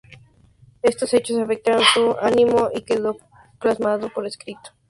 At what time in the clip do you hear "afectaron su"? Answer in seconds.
1.37-2.15